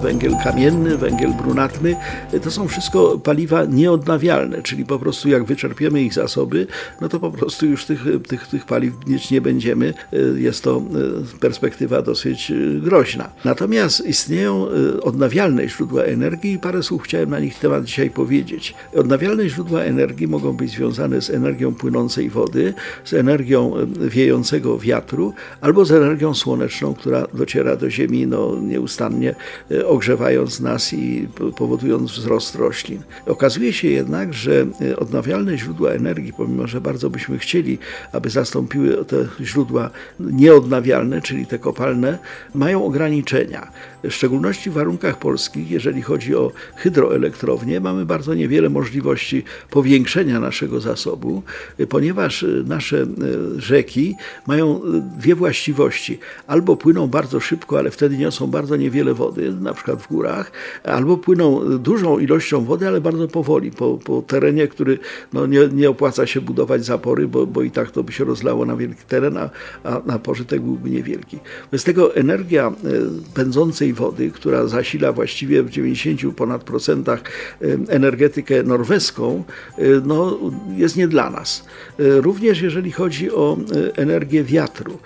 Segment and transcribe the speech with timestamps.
[0.00, 1.96] Węgiel kamienny, węgiel brunatny,
[2.42, 6.66] to są wszystko paliwa nieodnawialne, czyli po prostu jak wyczerpiemy ich zasoby,
[7.00, 9.94] no to po prostu już tych, tych, tych paliw mieć nie będziemy.
[10.36, 10.82] Jest to
[11.34, 13.30] e, perspektywa dosyć e, groźna.
[13.44, 18.74] Natomiast istnieją e, odnawialne źródła energii i parę słów chciałem na nich temat dzisiaj powiedzieć.
[18.94, 25.84] Odnawialne źródła energii mogą być związane z energią płynącej wody, z energią wiejącego wiatru albo
[25.84, 29.34] z energią słoneczną, która dociera do Ziemi no, nieustannie
[29.90, 33.02] ogrzewając nas i powodując wzrost roślin.
[33.26, 37.78] Okazuje się jednak, że e, odnawialne źródła energii, pomimo że bardzo byśmy chcieli,
[38.12, 39.90] aby zastąpiły te źródła
[40.20, 42.18] nieodnawialne, czyli te kopalne,
[42.54, 43.70] mają ograniczenia.
[44.02, 50.80] W szczególności w warunkach polskich, jeżeli chodzi o hydroelektrownie, mamy bardzo niewiele możliwości powiększenia naszego
[50.80, 51.42] zasobu,
[51.78, 53.06] e, ponieważ e, nasze
[53.56, 54.80] rzeki mają
[55.18, 56.18] dwie właściwości.
[56.46, 60.52] Albo płyną bardzo szybko, ale wtedy niosą bardzo niewiele wody, na przykład w górach,
[60.84, 64.98] albo płyną dużą ilością wody, ale bardzo powoli, po, po terenie, który
[65.32, 68.66] no, nie, nie opłaca się budować zapory, bo, bo i tak to by się rozlało
[68.66, 69.50] na wielki teren, a,
[69.84, 71.38] a, a pożytek byłby niewielki.
[71.64, 72.72] Wobec tego energia e,
[73.34, 79.44] pędzącej wody, która zasila właściwie w 90 ponad procentach e, energetykę norweską,
[79.78, 80.38] e, no,
[80.76, 81.64] jest nie dla nas.
[81.98, 83.56] Również jeżeli chodzi o
[83.96, 84.98] energię wiatru.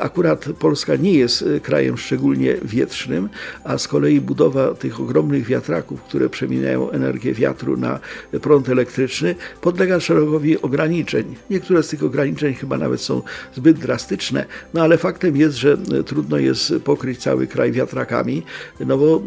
[0.00, 3.28] Akurat Polska nie jest krajem szczególnie wietrznym,
[3.64, 8.00] a z kolei budowa tych ogromnych wiatraków, które przemieniają energię wiatru na
[8.42, 11.34] prąd elektryczny, podlega szeregowi ograniczeń.
[11.50, 13.22] Niektóre z tych ograniczeń chyba nawet są
[13.54, 18.42] zbyt drastyczne, no ale faktem jest, że trudno jest pokryć cały kraj wiatrakami,
[18.80, 19.20] no bo y,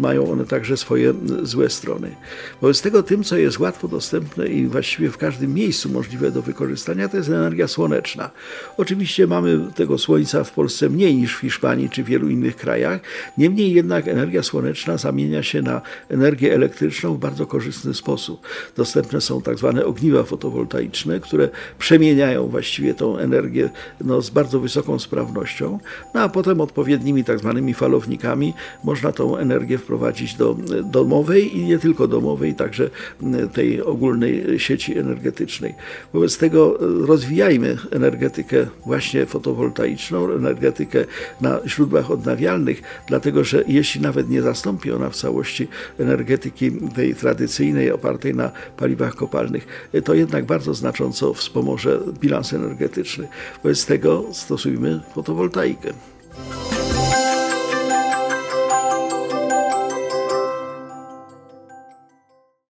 [0.00, 2.16] mają one także swoje złe strony.
[2.60, 7.08] Wobec tego tym, co jest łatwo dostępne i właściwie w każdym miejscu możliwe do wykorzystania,
[7.08, 8.30] to jest energia słoneczna.
[8.76, 13.00] Oczywiście mamy tego słońca w Polsce mniej niż w Hiszpanii czy wielu innych krajach,
[13.38, 18.46] niemniej jednak energia słoneczna zamienia się na energię elektryczną w bardzo korzystny sposób.
[18.76, 24.98] Dostępne są tak zwane ogniwa fotowoltaiczne, które przemieniają właściwie tą energię no, z bardzo wysoką
[24.98, 25.78] sprawnością,
[26.14, 31.78] no a potem odpowiednimi tak zwanymi falownikami można tą energię wprowadzić do domowej i nie
[31.78, 32.90] tylko domowej, także
[33.52, 35.74] tej ogólnej sieci energetycznej.
[36.12, 41.04] Wobec tego rozwijajmy energetykę właśnie fotowoltaiczną, energetykę
[41.40, 45.68] na źródłach odnawialnych, dlatego że jeśli nawet nie zastąpi ona w całości
[45.98, 53.28] energetyki tej tradycyjnej, opartej na paliwach kopalnych, to jednak bardzo znacząco wspomoże bilans energetyczny.
[53.62, 55.92] Wobec tego stosujmy fotowoltaikę.